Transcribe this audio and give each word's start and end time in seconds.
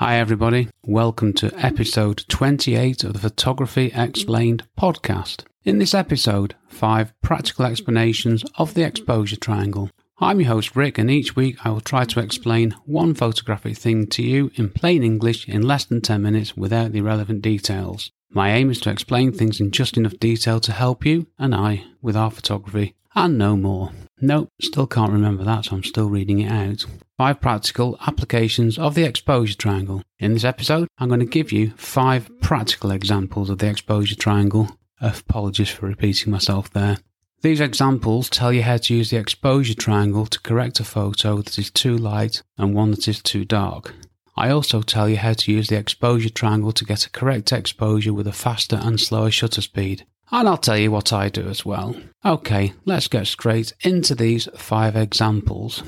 Hi, 0.00 0.20
everybody. 0.20 0.68
Welcome 0.84 1.32
to 1.32 1.52
episode 1.56 2.24
28 2.28 3.02
of 3.02 3.14
the 3.14 3.18
Photography 3.18 3.90
Explained 3.92 4.62
podcast. 4.78 5.42
In 5.64 5.80
this 5.80 5.92
episode, 5.92 6.54
five 6.68 7.12
practical 7.20 7.64
explanations 7.64 8.44
of 8.58 8.74
the 8.74 8.84
exposure 8.84 9.34
triangle. 9.34 9.90
I'm 10.20 10.38
your 10.38 10.50
host, 10.50 10.76
Rick, 10.76 10.98
and 10.98 11.10
each 11.10 11.34
week 11.34 11.56
I 11.66 11.70
will 11.70 11.80
try 11.80 12.04
to 12.04 12.20
explain 12.20 12.76
one 12.84 13.12
photographic 13.12 13.76
thing 13.76 14.06
to 14.10 14.22
you 14.22 14.52
in 14.54 14.70
plain 14.70 15.02
English 15.02 15.48
in 15.48 15.62
less 15.62 15.84
than 15.84 16.00
10 16.00 16.22
minutes 16.22 16.56
without 16.56 16.92
the 16.92 17.00
relevant 17.00 17.42
details. 17.42 18.12
My 18.30 18.52
aim 18.52 18.70
is 18.70 18.78
to 18.82 18.90
explain 18.90 19.32
things 19.32 19.58
in 19.58 19.72
just 19.72 19.96
enough 19.96 20.16
detail 20.20 20.60
to 20.60 20.70
help 20.70 21.04
you 21.04 21.26
and 21.40 21.52
I 21.52 21.82
with 22.00 22.16
our 22.16 22.30
photography 22.30 22.94
and 23.18 23.36
no 23.36 23.56
more. 23.56 23.90
Nope, 24.20 24.48
still 24.60 24.86
can't 24.86 25.12
remember 25.12 25.42
that, 25.42 25.64
so 25.64 25.76
I'm 25.76 25.82
still 25.82 26.08
reading 26.08 26.38
it 26.40 26.50
out. 26.50 26.86
Five 27.16 27.40
practical 27.40 27.98
applications 28.06 28.78
of 28.78 28.94
the 28.94 29.02
exposure 29.02 29.56
triangle. 29.56 30.02
In 30.20 30.34
this 30.34 30.44
episode, 30.44 30.86
I'm 30.98 31.08
going 31.08 31.20
to 31.20 31.26
give 31.26 31.50
you 31.50 31.72
five 31.76 32.30
practical 32.40 32.92
examples 32.92 33.50
of 33.50 33.58
the 33.58 33.68
exposure 33.68 34.14
triangle. 34.14 34.68
Apologies 35.00 35.68
for 35.68 35.86
repeating 35.86 36.30
myself 36.30 36.70
there. 36.70 36.98
These 37.42 37.60
examples 37.60 38.30
tell 38.30 38.52
you 38.52 38.62
how 38.62 38.76
to 38.76 38.94
use 38.94 39.10
the 39.10 39.16
exposure 39.16 39.74
triangle 39.74 40.26
to 40.26 40.40
correct 40.40 40.78
a 40.78 40.84
photo 40.84 41.38
that 41.38 41.58
is 41.58 41.70
too 41.70 41.96
light 41.96 42.42
and 42.56 42.74
one 42.74 42.92
that 42.92 43.08
is 43.08 43.20
too 43.20 43.44
dark. 43.44 43.94
I 44.36 44.50
also 44.50 44.82
tell 44.82 45.08
you 45.08 45.16
how 45.16 45.32
to 45.32 45.52
use 45.52 45.68
the 45.68 45.76
exposure 45.76 46.30
triangle 46.30 46.70
to 46.70 46.84
get 46.84 47.06
a 47.06 47.10
correct 47.10 47.52
exposure 47.52 48.12
with 48.12 48.28
a 48.28 48.32
faster 48.32 48.78
and 48.80 49.00
slower 49.00 49.32
shutter 49.32 49.60
speed. 49.60 50.06
And 50.30 50.48
I'll 50.48 50.58
tell 50.58 50.76
you 50.76 50.90
what 50.90 51.12
I 51.12 51.28
do 51.28 51.48
as 51.48 51.64
well. 51.64 51.96
Okay, 52.24 52.74
let's 52.84 53.08
get 53.08 53.26
straight 53.26 53.72
into 53.80 54.14
these 54.14 54.48
five 54.56 54.96
examples. 54.96 55.82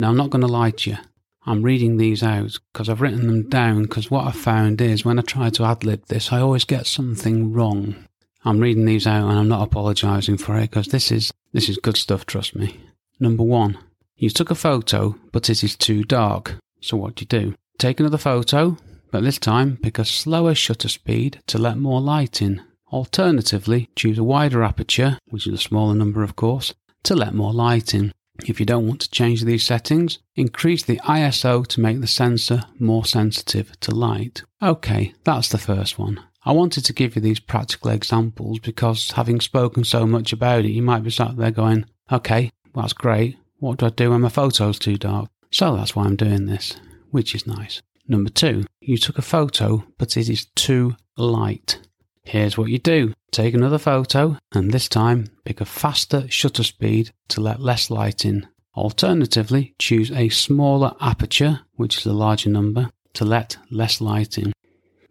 Now, 0.00 0.08
I'm 0.08 0.16
not 0.16 0.30
going 0.30 0.42
to 0.42 0.48
lie 0.48 0.70
to 0.70 0.90
you. 0.90 0.96
I'm 1.44 1.62
reading 1.62 1.96
these 1.96 2.22
out 2.22 2.56
because 2.72 2.88
I've 2.88 3.00
written 3.00 3.26
them 3.26 3.48
down 3.48 3.82
because 3.82 4.10
what 4.10 4.26
I've 4.26 4.36
found 4.36 4.80
is 4.80 5.04
when 5.04 5.18
I 5.18 5.22
try 5.22 5.50
to 5.50 5.64
ad 5.64 5.84
lib 5.84 6.06
this, 6.06 6.32
I 6.32 6.40
always 6.40 6.64
get 6.64 6.86
something 6.86 7.52
wrong. 7.52 7.96
I'm 8.44 8.60
reading 8.60 8.84
these 8.84 9.06
out 9.06 9.28
and 9.28 9.38
I'm 9.38 9.48
not 9.48 9.62
apologising 9.62 10.38
for 10.38 10.56
it 10.56 10.70
because 10.70 10.88
this 10.88 11.10
is, 11.10 11.32
this 11.52 11.68
is 11.68 11.78
good 11.78 11.96
stuff, 11.96 12.26
trust 12.26 12.54
me. 12.54 12.80
Number 13.18 13.42
one, 13.42 13.78
you 14.16 14.30
took 14.30 14.50
a 14.50 14.56
photo, 14.56 15.16
but 15.32 15.50
it 15.50 15.64
is 15.64 15.76
too 15.76 16.04
dark. 16.04 16.56
So 16.80 16.96
what 16.96 17.16
do 17.16 17.22
you 17.22 17.26
do? 17.26 17.54
Take 17.78 17.98
another 17.98 18.18
photo, 18.18 18.76
but 19.10 19.24
this 19.24 19.38
time 19.38 19.76
pick 19.76 19.98
a 19.98 20.04
slower 20.04 20.54
shutter 20.54 20.88
speed 20.88 21.40
to 21.48 21.58
let 21.58 21.76
more 21.76 22.00
light 22.00 22.40
in. 22.40 22.62
Alternatively, 22.92 23.88
choose 23.96 24.18
a 24.18 24.24
wider 24.24 24.62
aperture, 24.62 25.18
which 25.28 25.46
is 25.46 25.54
a 25.54 25.58
smaller 25.58 25.94
number 25.94 26.22
of 26.22 26.36
course, 26.36 26.74
to 27.04 27.16
let 27.16 27.34
more 27.34 27.52
light 27.52 27.94
in. 27.94 28.12
If 28.46 28.60
you 28.60 28.66
don't 28.66 28.86
want 28.86 29.00
to 29.02 29.10
change 29.10 29.42
these 29.42 29.64
settings, 29.64 30.18
increase 30.36 30.82
the 30.82 30.98
ISO 31.04 31.66
to 31.68 31.80
make 31.80 32.00
the 32.00 32.06
sensor 32.06 32.64
more 32.78 33.04
sensitive 33.04 33.78
to 33.80 33.94
light. 33.94 34.42
Okay, 34.62 35.14
that's 35.24 35.48
the 35.48 35.58
first 35.58 35.98
one. 35.98 36.20
I 36.44 36.52
wanted 36.52 36.84
to 36.86 36.92
give 36.92 37.14
you 37.14 37.22
these 37.22 37.40
practical 37.40 37.90
examples 37.92 38.58
because 38.58 39.12
having 39.12 39.40
spoken 39.40 39.84
so 39.84 40.06
much 40.06 40.32
about 40.32 40.64
it, 40.64 40.72
you 40.72 40.82
might 40.82 41.04
be 41.04 41.10
sat 41.10 41.36
there 41.36 41.52
going, 41.52 41.86
okay, 42.10 42.50
that's 42.74 42.92
great. 42.92 43.38
What 43.58 43.78
do 43.78 43.86
I 43.86 43.90
do 43.90 44.10
when 44.10 44.22
my 44.22 44.28
photo's 44.28 44.78
too 44.78 44.96
dark? 44.96 45.30
So 45.52 45.76
that's 45.76 45.94
why 45.94 46.04
I'm 46.04 46.16
doing 46.16 46.46
this, 46.46 46.74
which 47.10 47.34
is 47.34 47.46
nice. 47.46 47.80
Number 48.08 48.30
two, 48.30 48.64
you 48.80 48.98
took 48.98 49.18
a 49.18 49.22
photo, 49.22 49.84
but 49.98 50.16
it 50.16 50.28
is 50.28 50.46
too 50.56 50.96
light. 51.16 51.78
Here's 52.24 52.56
what 52.56 52.70
you 52.70 52.78
do 52.78 53.14
take 53.30 53.54
another 53.54 53.78
photo, 53.78 54.36
and 54.52 54.70
this 54.70 54.88
time 54.88 55.28
pick 55.44 55.60
a 55.60 55.64
faster 55.64 56.28
shutter 56.28 56.62
speed 56.62 57.10
to 57.28 57.40
let 57.40 57.60
less 57.60 57.90
light 57.90 58.24
in. 58.24 58.46
Alternatively, 58.74 59.74
choose 59.78 60.10
a 60.10 60.28
smaller 60.28 60.94
aperture, 61.00 61.60
which 61.74 61.98
is 61.98 62.06
a 62.06 62.12
larger 62.12 62.50
number, 62.50 62.90
to 63.14 63.24
let 63.24 63.56
less 63.70 64.00
light 64.00 64.38
in. 64.38 64.52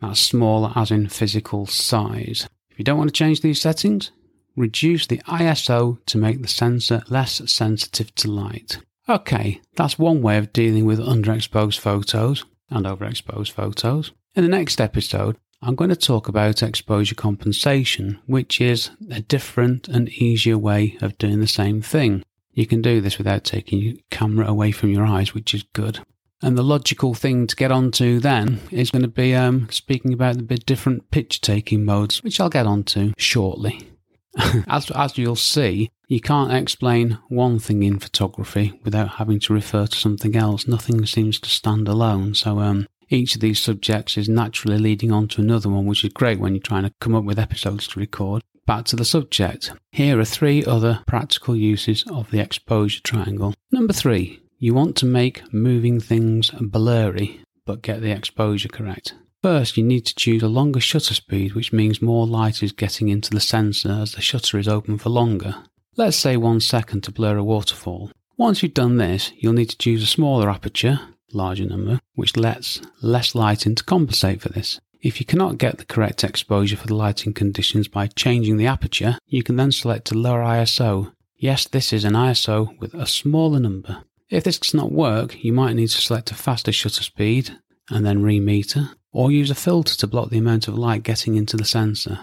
That's 0.02 0.20
smaller 0.20 0.72
as 0.76 0.90
in 0.90 1.10
physical 1.10 1.66
size. 1.68 2.48
If 2.70 2.80
you 2.80 2.86
don't 2.86 2.98
want 2.98 3.10
to 3.10 3.14
change 3.14 3.42
these 3.42 3.62
settings, 3.62 4.12
reduce 4.56 5.08
the 5.08 5.20
ISO 5.28 6.00
to 6.06 6.18
make 6.18 6.42
the 6.42 6.48
sensor 6.48 7.04
less 7.10 7.42
sensitive 7.52 8.14
to 8.16 8.32
light. 8.32 8.80
Okay, 9.08 9.62
that's 9.76 10.00
one 10.00 10.22
way 10.22 10.38
of 10.38 10.54
dealing 10.54 10.86
with 10.86 11.00
underexposed 11.00 11.80
photos 11.80 12.46
and 12.70 12.86
overexposed 12.86 13.52
photos. 13.52 14.12
In 14.36 14.44
the 14.44 14.50
next 14.50 14.80
episode, 14.80 15.38
I'm 15.64 15.76
going 15.76 15.92
to 15.92 15.96
talk 15.96 16.28
about 16.28 16.64
exposure 16.64 17.14
compensation, 17.14 18.20
which 18.26 18.60
is 18.60 18.90
a 19.12 19.22
different 19.22 19.88
and 19.88 20.10
easier 20.10 20.58
way 20.58 20.98
of 21.02 21.20
doing 21.20 21.40
the 21.40 21.48
same 21.48 21.84
thing. 21.84 22.24
You 22.54 22.66
can 22.66 22.82
do 22.82 23.00
this 23.00 23.20
without 23.20 23.44
taking 23.44 23.80
your 23.80 23.94
camera 24.10 24.48
away 24.48 24.72
from 24.72 24.90
your 24.90 25.06
eyes, 25.06 25.36
which 25.36 25.54
is 25.54 25.62
good. 25.74 26.00
And 26.42 26.58
the 26.58 26.64
logical 26.64 27.14
thing 27.14 27.46
to 27.46 27.56
get 27.56 27.72
onto 27.72 28.20
then 28.20 28.60
is 28.72 28.90
going 28.90 29.04
to 29.04 29.08
be 29.08 29.36
um, 29.36 29.68
speaking 29.70 30.14
about 30.14 30.38
the 30.38 30.44
bit 30.44 30.66
different 30.66 31.12
picture 31.12 31.40
taking 31.40 31.86
modes, 31.86 32.24
which 32.24 32.40
I'll 32.40 32.50
get 32.50 32.66
onto 32.66 33.14
shortly. 33.20 33.88
as, 34.68 34.90
as 34.92 35.20
you'll 35.20 35.36
see, 35.36 35.92
you 36.08 36.20
can't 36.20 36.52
explain 36.52 37.20
one 37.30 37.60
thing 37.60 37.84
in 37.84 38.00
photography 38.00 38.80
without 38.84 39.16
having 39.16 39.40
to 39.42 39.54
refer 39.54 39.86
to 39.86 39.96
something 39.96 40.36
else. 40.36 40.68
Nothing 40.68 41.06
seems 41.06 41.40
to 41.42 41.50
stand 41.50 41.88
alone. 41.88 42.34
So 42.34 42.60
um, 42.60 42.88
each 43.12 43.36
of 43.36 43.42
these 43.42 43.60
subjects 43.60 44.18
is 44.18 44.30
naturally 44.30 44.78
leading 44.78 45.12
on 45.12 45.28
to 45.30 45.42
another 45.42 45.70
one, 45.70 45.86
which 45.86 46.04
is 46.04 46.14
great 46.14 46.40
when 46.40 46.56
you're 46.56 46.62
trying 46.62 46.84
to 46.84 46.94
come 47.00 47.14
up 47.14 47.24
with 47.24 47.38
episodes 47.38 47.88
to 47.88 48.00
record. 48.00 48.42
Back 48.66 48.86
to 48.86 48.96
the 48.96 49.06
subject. 49.06 49.72
Here 49.92 50.20
are 50.20 50.26
three 50.26 50.64
other 50.64 51.04
practical 51.08 51.56
uses 51.56 52.06
of 52.10 52.32
the 52.32 52.40
exposure 52.40 53.02
triangle. 53.04 53.54
Number 53.72 53.94
three, 53.94 54.42
you 54.60 54.74
want 54.74 54.96
to 54.98 55.06
make 55.06 55.52
moving 55.54 56.00
things 56.00 56.52
blurry, 56.52 57.42
but 57.66 57.82
get 57.82 58.02
the 58.02 58.12
exposure 58.12 58.70
correct. 58.70 59.16
First, 59.42 59.76
you 59.76 59.84
need 59.84 60.06
to 60.06 60.16
choose 60.16 60.44
a 60.44 60.48
longer 60.48 60.80
shutter 60.80 61.16
speed, 61.16 61.56
which 61.56 61.74
means 61.74 62.02
more 62.02 62.28
light 62.28 62.62
is 62.62 62.72
getting 62.72 63.10
into 63.10 63.32
the 63.32 63.40
sensor 63.40 63.92
as 63.92 64.12
the 64.12 64.22
shutter 64.22 64.60
is 64.60 64.68
open 64.68 65.00
for 65.00 65.10
longer. 65.10 65.56
Let's 65.98 66.18
say 66.18 66.38
one 66.38 66.60
second 66.60 67.02
to 67.04 67.12
blur 67.12 67.38
a 67.38 67.44
waterfall. 67.44 68.12
Once 68.38 68.62
you've 68.62 68.74
done 68.74 68.98
this, 68.98 69.32
you'll 69.36 69.54
need 69.54 69.70
to 69.70 69.78
choose 69.78 70.04
a 70.04 70.08
smaller 70.08 70.50
aperture, 70.50 71.00
larger 71.34 71.66
number, 71.66 72.00
which 72.16 72.38
lets 72.38 72.82
less 73.02 73.36
light 73.36 73.66
in 73.66 73.76
to 73.76 73.84
compensate 73.84 74.42
for 74.42 74.50
this. 74.50 74.80
If 75.02 75.20
you 75.20 75.26
cannot 75.26 75.58
get 75.58 75.78
the 75.78 75.86
correct 75.86 76.24
exposure 76.24 76.78
for 76.78 76.88
the 76.88 76.96
lighting 76.96 77.34
conditions 77.34 77.88
by 77.88 78.08
changing 78.08 78.58
the 78.58 78.68
aperture, 78.68 79.18
you 79.26 79.42
can 79.42 79.56
then 79.56 79.72
select 79.72 80.12
a 80.12 80.18
lower 80.18 80.42
ISO. 80.42 81.12
Yes, 81.38 81.68
this 81.68 81.92
is 81.92 82.04
an 82.04 82.14
ISO 82.14 82.78
with 82.80 82.94
a 82.94 83.08
smaller 83.08 83.60
number. 83.60 84.04
If 84.30 84.44
this 84.44 84.60
does 84.60 84.76
not 84.76 84.92
work, 84.92 85.44
you 85.44 85.54
might 85.54 85.76
need 85.76 85.90
to 85.90 86.02
select 86.02 86.32
a 86.32 86.36
faster 86.36 86.72
shutter 86.72 87.04
speed 87.04 87.58
and 87.90 88.06
then 88.06 88.22
remeter, 88.22 88.92
or 89.12 89.32
use 89.32 89.50
a 89.50 89.56
filter 89.56 89.96
to 89.98 90.08
block 90.08 90.30
the 90.30 90.38
amount 90.38 90.68
of 90.68 90.78
light 90.78 91.04
getting 91.04 91.36
into 91.36 91.58
the 91.58 91.66
sensor. 91.66 92.20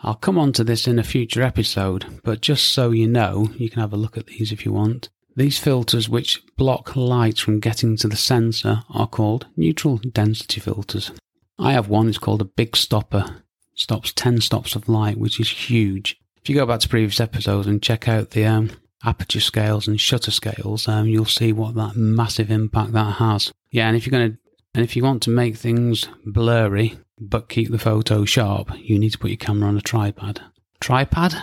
I'll 0.00 0.14
come 0.14 0.38
on 0.38 0.52
to 0.54 0.64
this 0.64 0.86
in 0.86 0.98
a 0.98 1.04
future 1.04 1.42
episode, 1.42 2.20
but 2.24 2.40
just 2.40 2.72
so 2.72 2.90
you 2.90 3.06
know, 3.06 3.50
you 3.56 3.70
can 3.70 3.80
have 3.80 3.92
a 3.92 3.96
look 3.96 4.18
at 4.18 4.26
these 4.26 4.50
if 4.50 4.64
you 4.64 4.72
want. 4.72 5.08
These 5.36 5.58
filters 5.58 6.08
which 6.08 6.42
block 6.56 6.94
light 6.94 7.38
from 7.38 7.58
getting 7.58 7.96
to 7.98 8.08
the 8.08 8.16
sensor 8.16 8.82
are 8.90 9.08
called 9.08 9.46
neutral 9.56 9.98
density 9.98 10.60
filters. 10.60 11.10
I 11.58 11.72
have 11.72 11.88
one, 11.88 12.08
it's 12.08 12.18
called 12.18 12.40
a 12.40 12.46
big 12.46 12.76
stopper. 12.76 13.42
Stops 13.74 14.12
10 14.12 14.40
stops 14.40 14.76
of 14.76 14.88
light, 14.88 15.18
which 15.18 15.40
is 15.40 15.50
huge. 15.50 16.16
If 16.40 16.48
you 16.48 16.54
go 16.54 16.66
back 16.66 16.80
to 16.80 16.88
previous 16.88 17.20
episodes 17.20 17.66
and 17.66 17.82
check 17.82 18.06
out 18.06 18.30
the 18.30 18.44
um, 18.44 18.70
aperture 19.04 19.40
scales 19.40 19.88
and 19.88 20.00
shutter 20.00 20.30
scales, 20.30 20.86
um, 20.86 21.08
you'll 21.08 21.24
see 21.24 21.52
what 21.52 21.74
that 21.74 21.96
massive 21.96 22.50
impact 22.50 22.92
that 22.92 23.14
has. 23.14 23.52
Yeah, 23.70 23.88
and 23.88 23.96
if 23.96 24.06
you're 24.06 24.12
going 24.12 24.32
to, 24.32 24.38
and 24.74 24.84
if 24.84 24.94
you 24.94 25.02
want 25.02 25.22
to 25.24 25.30
make 25.30 25.56
things 25.56 26.08
blurry 26.24 26.98
but 27.20 27.48
keep 27.48 27.70
the 27.70 27.78
photo 27.78 28.24
sharp, 28.24 28.70
you 28.78 28.98
need 28.98 29.10
to 29.10 29.18
put 29.18 29.30
your 29.30 29.36
camera 29.36 29.68
on 29.68 29.76
a 29.76 29.80
tripod. 29.80 30.40
Tripod? 30.80 31.34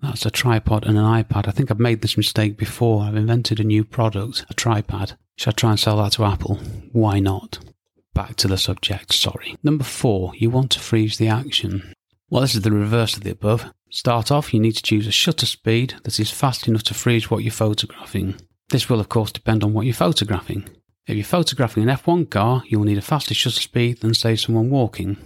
That's 0.00 0.24
a 0.24 0.30
tripod 0.30 0.86
and 0.86 0.96
an 0.96 1.04
iPad. 1.04 1.48
I 1.48 1.50
think 1.50 1.70
I've 1.70 1.80
made 1.80 2.02
this 2.02 2.16
mistake 2.16 2.56
before. 2.56 3.02
I've 3.02 3.16
invented 3.16 3.58
a 3.58 3.64
new 3.64 3.84
product, 3.84 4.44
a 4.48 4.54
tripad. 4.54 5.16
Should 5.36 5.54
I 5.54 5.56
try 5.56 5.70
and 5.70 5.80
sell 5.80 5.96
that 5.98 6.12
to 6.12 6.24
Apple? 6.24 6.56
Why 6.92 7.18
not? 7.18 7.58
Back 8.14 8.36
to 8.36 8.48
the 8.48 8.58
subject, 8.58 9.12
sorry. 9.12 9.56
Number 9.62 9.84
four, 9.84 10.32
you 10.36 10.50
want 10.50 10.70
to 10.72 10.80
freeze 10.80 11.18
the 11.18 11.28
action. 11.28 11.92
Well, 12.30 12.42
this 12.42 12.54
is 12.54 12.62
the 12.62 12.72
reverse 12.72 13.16
of 13.16 13.24
the 13.24 13.30
above. 13.30 13.72
Start 13.90 14.30
off, 14.30 14.52
you 14.52 14.60
need 14.60 14.72
to 14.72 14.82
choose 14.82 15.06
a 15.06 15.12
shutter 15.12 15.46
speed 15.46 15.94
that 16.04 16.20
is 16.20 16.30
fast 16.30 16.68
enough 16.68 16.82
to 16.84 16.94
freeze 16.94 17.30
what 17.30 17.42
you're 17.42 17.52
photographing. 17.52 18.36
This 18.68 18.88
will, 18.88 19.00
of 19.00 19.08
course, 19.08 19.32
depend 19.32 19.64
on 19.64 19.72
what 19.72 19.86
you're 19.86 19.94
photographing. 19.94 20.68
If 21.06 21.16
you're 21.16 21.24
photographing 21.24 21.88
an 21.88 21.96
F1 21.96 22.28
car, 22.28 22.62
you 22.66 22.78
will 22.78 22.86
need 22.86 22.98
a 22.98 23.02
faster 23.02 23.32
shutter 23.32 23.60
speed 23.60 24.00
than, 24.00 24.12
say, 24.12 24.36
someone 24.36 24.68
walking. 24.68 25.16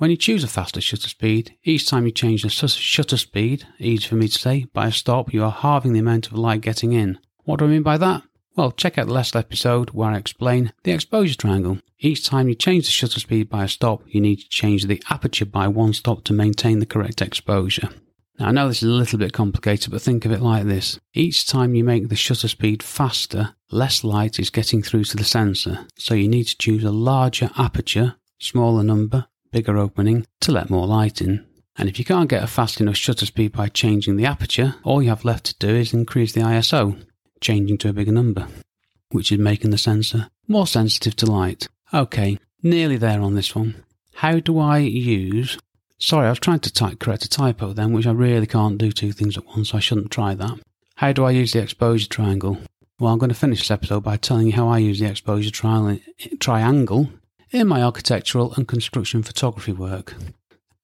When 0.00 0.10
you 0.10 0.16
choose 0.16 0.42
a 0.42 0.48
faster 0.48 0.80
shutter 0.80 1.10
speed, 1.10 1.58
each 1.62 1.86
time 1.86 2.06
you 2.06 2.10
change 2.10 2.42
the 2.42 2.48
shutter 2.48 3.18
speed, 3.18 3.66
easy 3.78 4.08
for 4.08 4.14
me 4.14 4.28
to 4.28 4.38
say, 4.38 4.64
by 4.72 4.86
a 4.86 4.92
stop, 4.92 5.34
you 5.34 5.44
are 5.44 5.50
halving 5.50 5.92
the 5.92 5.98
amount 5.98 6.28
of 6.28 6.32
light 6.32 6.62
getting 6.62 6.94
in. 6.94 7.18
What 7.44 7.58
do 7.58 7.66
I 7.66 7.68
mean 7.68 7.82
by 7.82 7.98
that? 7.98 8.22
Well, 8.56 8.72
check 8.72 8.96
out 8.96 9.08
the 9.08 9.12
last 9.12 9.36
episode 9.36 9.90
where 9.90 10.08
I 10.08 10.16
explain 10.16 10.72
the 10.84 10.92
exposure 10.92 11.34
triangle. 11.34 11.80
Each 11.98 12.24
time 12.24 12.48
you 12.48 12.54
change 12.54 12.86
the 12.86 12.92
shutter 12.92 13.20
speed 13.20 13.50
by 13.50 13.64
a 13.64 13.68
stop, 13.68 14.02
you 14.06 14.22
need 14.22 14.36
to 14.36 14.48
change 14.48 14.86
the 14.86 15.02
aperture 15.10 15.44
by 15.44 15.68
one 15.68 15.92
stop 15.92 16.24
to 16.24 16.32
maintain 16.32 16.78
the 16.78 16.86
correct 16.86 17.20
exposure. 17.20 17.90
Now, 18.38 18.48
I 18.48 18.52
know 18.52 18.68
this 18.68 18.82
is 18.82 18.88
a 18.88 18.92
little 18.92 19.18
bit 19.18 19.34
complicated, 19.34 19.92
but 19.92 20.00
think 20.00 20.24
of 20.24 20.32
it 20.32 20.40
like 20.40 20.64
this. 20.64 20.98
Each 21.12 21.46
time 21.46 21.74
you 21.74 21.84
make 21.84 22.08
the 22.08 22.16
shutter 22.16 22.48
speed 22.48 22.82
faster, 22.82 23.54
less 23.70 24.02
light 24.02 24.38
is 24.38 24.48
getting 24.48 24.82
through 24.82 25.04
to 25.04 25.18
the 25.18 25.24
sensor, 25.24 25.86
so 25.98 26.14
you 26.14 26.26
need 26.26 26.44
to 26.44 26.56
choose 26.56 26.84
a 26.84 26.90
larger 26.90 27.50
aperture, 27.58 28.14
smaller 28.38 28.82
number, 28.82 29.26
bigger 29.50 29.78
opening, 29.78 30.26
to 30.40 30.52
let 30.52 30.70
more 30.70 30.86
light 30.86 31.20
in. 31.20 31.46
And 31.76 31.88
if 31.88 31.98
you 31.98 32.04
can't 32.04 32.28
get 32.28 32.42
a 32.42 32.46
fast 32.46 32.80
enough 32.80 32.96
shutter 32.96 33.26
speed 33.26 33.52
by 33.52 33.68
changing 33.68 34.16
the 34.16 34.26
aperture, 34.26 34.74
all 34.82 35.02
you 35.02 35.08
have 35.08 35.24
left 35.24 35.44
to 35.46 35.58
do 35.58 35.74
is 35.74 35.92
increase 35.92 36.32
the 36.32 36.40
ISO, 36.40 37.02
changing 37.40 37.78
to 37.78 37.88
a 37.88 37.92
bigger 37.92 38.12
number, 38.12 38.48
which 39.10 39.32
is 39.32 39.38
making 39.38 39.70
the 39.70 39.78
sensor 39.78 40.28
more 40.46 40.66
sensitive 40.66 41.16
to 41.16 41.26
light. 41.26 41.68
Okay, 41.92 42.38
nearly 42.62 42.96
there 42.96 43.20
on 43.20 43.34
this 43.34 43.54
one. 43.54 43.84
How 44.14 44.40
do 44.40 44.58
I 44.58 44.78
use 44.78 45.58
Sorry, 46.02 46.26
I 46.26 46.30
was 46.30 46.38
trying 46.38 46.60
to 46.60 46.72
type, 46.72 46.98
correct 46.98 47.26
a 47.26 47.28
typo 47.28 47.74
then, 47.74 47.92
which 47.92 48.06
I 48.06 48.12
really 48.12 48.46
can't 48.46 48.78
do 48.78 48.90
two 48.90 49.12
things 49.12 49.36
at 49.36 49.46
once, 49.46 49.68
so 49.68 49.76
I 49.76 49.80
shouldn't 49.80 50.10
try 50.10 50.34
that. 50.34 50.58
How 50.96 51.12
do 51.12 51.24
I 51.24 51.30
use 51.30 51.52
the 51.52 51.60
exposure 51.60 52.08
triangle? 52.08 52.56
Well, 52.98 53.12
I'm 53.12 53.18
going 53.18 53.28
to 53.28 53.34
finish 53.34 53.60
this 53.60 53.70
episode 53.70 54.02
by 54.02 54.16
telling 54.16 54.46
you 54.46 54.54
how 54.54 54.66
I 54.66 54.78
use 54.78 54.98
the 54.98 55.10
exposure 55.10 55.50
tri- 55.50 56.00
triangle 56.40 57.10
in 57.52 57.66
my 57.66 57.82
architectural 57.82 58.54
and 58.54 58.68
construction 58.68 59.22
photography 59.22 59.72
work. 59.72 60.14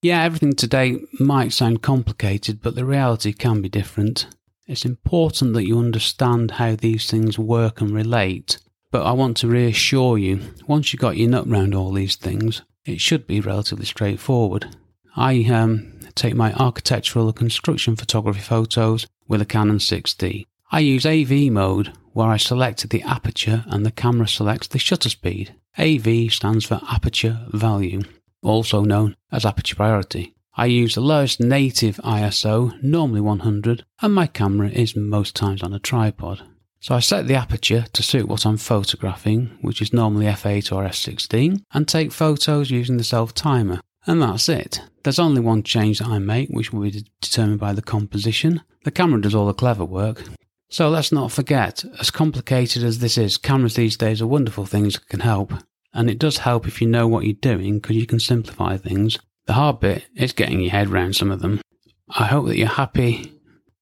Yeah, 0.02 0.22
everything 0.22 0.54
today 0.54 0.98
might 1.18 1.52
sound 1.52 1.82
complicated, 1.82 2.60
but 2.62 2.74
the 2.74 2.84
reality 2.84 3.32
can 3.32 3.62
be 3.62 3.68
different. 3.68 4.26
It's 4.66 4.84
important 4.84 5.54
that 5.54 5.66
you 5.66 5.78
understand 5.78 6.52
how 6.52 6.76
these 6.76 7.10
things 7.10 7.38
work 7.38 7.80
and 7.80 7.92
relate, 7.92 8.58
but 8.90 9.04
I 9.04 9.12
want 9.12 9.36
to 9.38 9.48
reassure 9.48 10.18
you 10.18 10.40
once 10.66 10.92
you've 10.92 11.00
got 11.00 11.16
your 11.16 11.30
nut 11.30 11.48
round 11.48 11.74
all 11.74 11.92
these 11.92 12.16
things, 12.16 12.62
it 12.84 13.00
should 13.00 13.26
be 13.26 13.40
relatively 13.40 13.86
straightforward. 13.86 14.76
I 15.16 15.44
um, 15.44 15.98
take 16.14 16.34
my 16.34 16.52
architectural 16.54 17.28
and 17.28 17.36
construction 17.36 17.96
photography 17.96 18.40
photos 18.40 19.06
with 19.28 19.40
a 19.40 19.46
Canon 19.46 19.78
6D. 19.78 20.46
I 20.70 20.80
use 20.80 21.06
AV 21.06 21.50
mode 21.52 21.92
where 22.12 22.28
I 22.28 22.36
select 22.36 22.88
the 22.88 23.02
aperture 23.02 23.64
and 23.68 23.84
the 23.84 23.90
camera 23.90 24.26
selects 24.26 24.68
the 24.68 24.78
shutter 24.78 25.08
speed. 25.08 25.54
AV 25.78 26.32
stands 26.32 26.64
for 26.64 26.80
aperture 26.88 27.40
value, 27.48 28.02
also 28.42 28.82
known 28.82 29.16
as 29.30 29.44
aperture 29.44 29.76
priority. 29.76 30.34
I 30.58 30.66
use 30.66 30.94
the 30.94 31.02
lowest 31.02 31.38
native 31.38 31.96
ISO, 31.98 32.82
normally 32.82 33.20
100, 33.20 33.84
and 34.00 34.14
my 34.14 34.26
camera 34.26 34.70
is 34.70 34.96
most 34.96 35.36
times 35.36 35.62
on 35.62 35.74
a 35.74 35.78
tripod. 35.78 36.42
So 36.80 36.94
I 36.94 37.00
set 37.00 37.26
the 37.26 37.34
aperture 37.34 37.84
to 37.92 38.02
suit 38.02 38.28
what 38.28 38.46
I'm 38.46 38.56
photographing, 38.56 39.58
which 39.60 39.82
is 39.82 39.92
normally 39.92 40.26
f8 40.26 40.72
or 40.72 40.84
f16, 40.84 41.62
and 41.74 41.86
take 41.86 42.12
photos 42.12 42.70
using 42.70 42.96
the 42.96 43.04
self 43.04 43.34
timer. 43.34 43.80
And 44.06 44.22
that's 44.22 44.48
it. 44.48 44.80
There's 45.02 45.18
only 45.18 45.40
one 45.40 45.62
change 45.62 45.98
that 45.98 46.08
I 46.08 46.20
make, 46.20 46.48
which 46.50 46.72
will 46.72 46.82
be 46.82 47.04
determined 47.20 47.60
by 47.60 47.72
the 47.72 47.82
composition. 47.82 48.62
The 48.84 48.90
camera 48.92 49.20
does 49.20 49.34
all 49.34 49.46
the 49.46 49.52
clever 49.52 49.84
work. 49.84 50.22
So 50.68 50.88
let's 50.88 51.12
not 51.12 51.32
forget, 51.32 51.84
as 52.00 52.10
complicated 52.10 52.82
as 52.82 52.98
this 52.98 53.16
is, 53.16 53.38
cameras 53.38 53.74
these 53.74 53.96
days 53.96 54.20
are 54.20 54.26
wonderful 54.26 54.66
things 54.66 54.94
that 54.94 55.08
can 55.08 55.20
help. 55.20 55.52
And 55.94 56.10
it 56.10 56.18
does 56.18 56.38
help 56.38 56.66
if 56.66 56.80
you 56.80 56.88
know 56.88 57.06
what 57.06 57.24
you're 57.24 57.34
doing 57.34 57.78
because 57.78 57.96
you 57.96 58.06
can 58.06 58.20
simplify 58.20 58.76
things. 58.76 59.18
The 59.46 59.54
hard 59.54 59.80
bit 59.80 60.06
is 60.14 60.32
getting 60.32 60.60
your 60.60 60.72
head 60.72 60.88
around 60.88 61.14
some 61.14 61.30
of 61.30 61.40
them. 61.40 61.60
I 62.08 62.26
hope 62.26 62.46
that 62.46 62.58
you're 62.58 62.68
happy. 62.68 63.32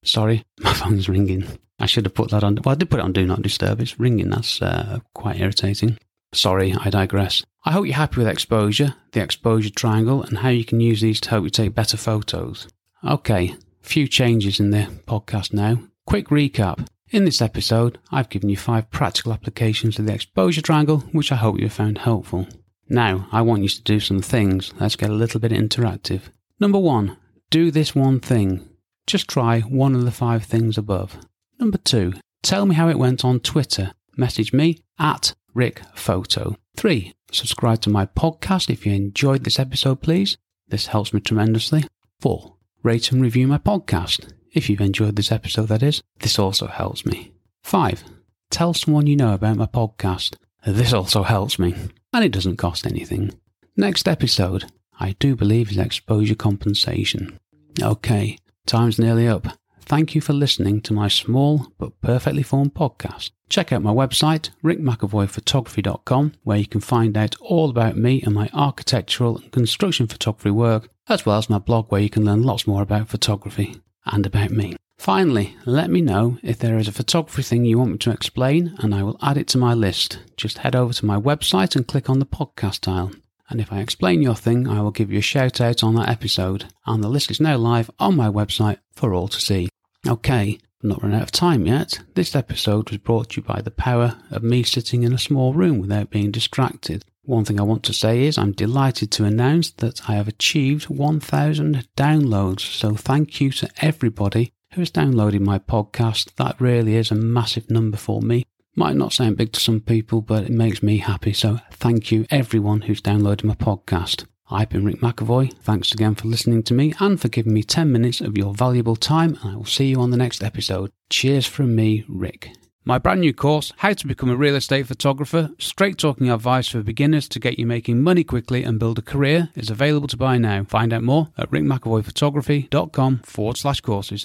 Sorry, 0.03 0.43
my 0.59 0.73
phone's 0.73 1.09
ringing. 1.09 1.45
I 1.79 1.87
should 1.87 2.05
have 2.05 2.13
put 2.13 2.31
that 2.31 2.43
on. 2.43 2.59
Well, 2.63 2.73
I 2.73 2.75
did 2.75 2.89
put 2.89 2.99
it 2.99 3.03
on 3.03 3.13
Do 3.13 3.25
Not 3.25 3.41
Disturb. 3.41 3.81
It's 3.81 3.99
ringing. 3.99 4.29
That's 4.29 4.61
uh, 4.61 4.99
quite 5.13 5.39
irritating. 5.39 5.97
Sorry, 6.33 6.73
I 6.73 6.89
digress. 6.89 7.43
I 7.65 7.71
hope 7.71 7.85
you're 7.85 7.95
happy 7.95 8.19
with 8.19 8.27
exposure, 8.27 8.95
the 9.11 9.21
exposure 9.21 9.69
triangle, 9.69 10.23
and 10.23 10.37
how 10.37 10.49
you 10.49 10.63
can 10.63 10.79
use 10.79 11.01
these 11.01 11.19
to 11.21 11.29
help 11.31 11.43
you 11.43 11.49
take 11.49 11.73
better 11.73 11.97
photos. 11.97 12.67
Okay, 13.03 13.55
few 13.81 14.07
changes 14.07 14.59
in 14.59 14.71
the 14.71 14.87
podcast 15.07 15.51
now. 15.51 15.79
Quick 16.05 16.27
recap. 16.27 16.87
In 17.09 17.25
this 17.25 17.41
episode, 17.41 17.97
I've 18.11 18.29
given 18.29 18.49
you 18.49 18.57
five 18.57 18.91
practical 18.91 19.33
applications 19.33 19.97
of 19.97 20.05
the 20.05 20.13
exposure 20.13 20.61
triangle, 20.61 20.99
which 21.11 21.31
I 21.31 21.35
hope 21.35 21.57
you 21.57 21.63
have 21.63 21.73
found 21.73 21.97
helpful. 21.97 22.47
Now, 22.87 23.27
I 23.31 23.41
want 23.41 23.63
you 23.63 23.69
to 23.69 23.81
do 23.81 23.99
some 23.99 24.21
things. 24.21 24.71
Let's 24.79 24.95
get 24.95 25.09
a 25.09 25.13
little 25.13 25.39
bit 25.39 25.51
interactive. 25.51 26.21
Number 26.59 26.77
one, 26.77 27.17
do 27.49 27.71
this 27.71 27.95
one 27.95 28.19
thing. 28.19 28.69
Just 29.07 29.27
try 29.27 29.61
one 29.61 29.95
of 29.95 30.05
the 30.05 30.11
five 30.11 30.43
things 30.43 30.77
above. 30.77 31.17
Number 31.59 31.79
two, 31.79 32.13
tell 32.43 32.67
me 32.67 32.75
how 32.75 32.87
it 32.87 32.99
went 32.99 33.25
on 33.25 33.39
Twitter. 33.39 33.93
Message 34.15 34.53
me 34.53 34.83
at 34.99 35.33
Rick 35.55 35.81
Photo. 35.95 36.55
Three, 36.75 37.13
subscribe 37.31 37.81
to 37.81 37.89
my 37.89 38.05
podcast 38.05 38.69
if 38.69 38.85
you 38.85 38.93
enjoyed 38.93 39.43
this 39.43 39.59
episode, 39.59 40.01
please. 40.01 40.37
This 40.67 40.87
helps 40.87 41.13
me 41.13 41.19
tremendously. 41.19 41.85
Four, 42.19 42.57
rate 42.83 43.11
and 43.11 43.21
review 43.21 43.47
my 43.47 43.57
podcast. 43.57 44.31
If 44.55 44.69
you've 44.69 44.79
enjoyed 44.79 45.17
this 45.17 45.33
episode, 45.33 45.67
that 45.67 45.83
is. 45.83 46.01
This 46.19 46.39
also 46.39 46.67
helps 46.67 47.05
me. 47.05 47.33
Five, 47.61 48.05
tell 48.49 48.73
someone 48.73 49.05
you 49.05 49.17
know 49.17 49.33
about 49.33 49.57
my 49.57 49.65
podcast. 49.65 50.37
This 50.65 50.93
also 50.93 51.23
helps 51.23 51.59
me, 51.59 51.75
and 52.13 52.23
it 52.23 52.31
doesn't 52.31 52.55
cost 52.55 52.87
anything. 52.87 53.33
Next 53.75 54.07
episode, 54.07 54.71
I 54.97 55.17
do 55.19 55.35
believe, 55.35 55.71
is 55.71 55.77
exposure 55.77 56.35
compensation. 56.35 57.37
Okay, 57.81 58.37
time's 58.65 58.97
nearly 58.97 59.27
up. 59.27 59.45
Thank 59.81 60.15
you 60.15 60.21
for 60.21 60.31
listening 60.31 60.79
to 60.83 60.93
my 60.93 61.09
small 61.09 61.67
but 61.77 61.99
perfectly 61.99 62.41
formed 62.41 62.73
podcast. 62.73 63.31
Check 63.49 63.73
out 63.73 63.83
my 63.83 63.91
website, 63.91 64.51
rickmcavoyphotography.com, 64.63 66.31
where 66.43 66.57
you 66.57 66.65
can 66.65 66.79
find 66.79 67.17
out 67.17 67.35
all 67.41 67.69
about 67.69 67.97
me 67.97 68.21
and 68.21 68.33
my 68.33 68.49
architectural 68.53 69.35
and 69.37 69.51
construction 69.51 70.07
photography 70.07 70.49
work, 70.49 70.87
as 71.09 71.25
well 71.25 71.39
as 71.39 71.49
my 71.49 71.59
blog 71.59 71.91
where 71.91 72.01
you 72.01 72.09
can 72.09 72.23
learn 72.23 72.41
lots 72.41 72.65
more 72.65 72.81
about 72.81 73.09
photography 73.09 73.75
and 74.05 74.25
about 74.25 74.51
me. 74.51 74.75
Finally, 74.97 75.55
let 75.65 75.89
me 75.89 76.01
know 76.01 76.37
if 76.41 76.57
there 76.57 76.77
is 76.77 76.87
a 76.87 76.93
photography 76.93 77.43
thing 77.43 77.65
you 77.65 77.77
want 77.77 77.91
me 77.91 77.97
to 77.97 78.11
explain, 78.11 78.75
and 78.79 78.95
I 78.95 79.03
will 79.03 79.19
add 79.21 79.37
it 79.37 79.47
to 79.49 79.57
my 79.57 79.73
list. 79.73 80.19
Just 80.37 80.59
head 80.59 80.75
over 80.75 80.93
to 80.93 81.05
my 81.05 81.19
website 81.19 81.75
and 81.75 81.87
click 81.87 82.09
on 82.09 82.19
the 82.19 82.25
podcast 82.25 82.79
tile. 82.81 83.11
And 83.49 83.61
if 83.61 83.71
I 83.71 83.79
explain 83.79 84.21
your 84.21 84.35
thing, 84.35 84.67
I 84.67 84.81
will 84.81 84.91
give 84.91 85.11
you 85.11 85.19
a 85.19 85.21
shout 85.21 85.61
out 85.61 85.83
on 85.83 85.95
that 85.95 86.09
episode. 86.09 86.65
And 86.87 87.03
the 87.03 87.09
list 87.09 87.29
is 87.29 87.39
now 87.39 87.57
live 87.57 87.91
on 87.99 88.15
my 88.15 88.29
website 88.29 88.79
for 88.93 89.13
all 89.13 89.27
to 89.27 89.39
see. 89.39 89.69
Okay, 90.07 90.59
I'm 90.81 90.89
not 90.89 91.03
run 91.03 91.13
out 91.13 91.21
of 91.21 91.31
time 91.31 91.67
yet. 91.67 91.99
This 92.15 92.35
episode 92.35 92.89
was 92.89 92.97
brought 92.97 93.31
to 93.31 93.41
you 93.41 93.43
by 93.43 93.61
the 93.61 93.71
power 93.71 94.17
of 94.31 94.43
me 94.43 94.63
sitting 94.63 95.03
in 95.03 95.13
a 95.13 95.19
small 95.19 95.53
room 95.53 95.79
without 95.79 96.09
being 96.09 96.31
distracted. 96.31 97.03
One 97.25 97.43
thing 97.43 97.59
I 97.59 97.63
want 97.63 97.83
to 97.83 97.93
say 97.93 98.23
is 98.23 98.37
I'm 98.37 98.51
delighted 98.51 99.11
to 99.13 99.25
announce 99.25 99.71
that 99.71 100.09
I 100.09 100.13
have 100.13 100.27
achieved 100.27 100.89
1,000 100.89 101.87
downloads. 101.97 102.59
So 102.59 102.95
thank 102.95 103.41
you 103.41 103.51
to 103.51 103.69
everybody 103.81 104.53
who 104.73 104.81
has 104.81 104.91
downloaded 104.91 105.39
my 105.39 105.57
podcast. 105.57 106.35
That 106.35 106.59
really 106.61 106.95
is 106.95 107.09
a 107.09 107.15
massive 107.15 107.71
number 107.71 107.97
for 107.97 108.21
me. 108.21 108.45
Might 108.75 108.95
not 108.95 109.13
sound 109.13 109.37
big 109.37 109.53
to 109.53 109.59
some 109.59 109.79
people, 109.79 110.21
but 110.21 110.43
it 110.43 110.51
makes 110.51 110.83
me 110.83 110.97
happy. 110.97 111.33
So 111.33 111.61
thank 111.71 112.11
you 112.11 112.25
everyone 112.29 112.81
who's 112.81 113.01
downloaded 113.01 113.45
my 113.45 113.55
podcast. 113.55 114.25
I've 114.51 114.69
been 114.69 114.85
Rick 114.85 114.99
McAvoy. 114.99 115.53
Thanks 115.53 115.91
again 115.93 116.13
for 116.13 116.27
listening 116.27 116.61
to 116.63 116.73
me 116.75 116.93
and 116.99 117.19
for 117.19 117.29
giving 117.29 117.53
me 117.53 117.63
10 117.63 117.91
minutes 117.91 118.21
of 118.21 118.37
your 118.37 118.53
valuable 118.53 118.95
time. 118.95 119.39
And 119.41 119.53
I 119.53 119.55
will 119.55 119.65
see 119.65 119.87
you 119.87 119.99
on 119.99 120.11
the 120.11 120.17
next 120.17 120.43
episode. 120.43 120.91
Cheers 121.09 121.47
from 121.47 121.73
me, 121.73 122.05
Rick. 122.07 122.51
My 122.87 122.99
brand 122.99 123.21
new 123.21 123.33
course, 123.33 123.73
How 123.77 123.93
to 123.93 124.05
Become 124.05 124.29
a 124.29 124.35
Real 124.35 124.55
Estate 124.55 124.85
Photographer, 124.85 125.49
straight 125.57 125.97
talking 125.97 126.29
advice 126.29 126.67
for 126.67 126.83
beginners 126.83 127.27
to 127.29 127.39
get 127.39 127.57
you 127.57 127.65
making 127.65 128.03
money 128.03 128.23
quickly 128.23 128.61
and 128.61 128.77
build 128.77 128.99
a 128.99 129.01
career, 129.01 129.49
is 129.55 129.71
available 129.71 130.07
to 130.07 130.15
buy 130.15 130.37
now. 130.37 130.65
Find 130.65 130.93
out 130.93 131.01
more 131.01 131.29
at 131.35 131.49
rickmcavoyphotography.com 131.49 133.21
forward 133.23 133.57
slash 133.57 133.81
courses. 133.81 134.23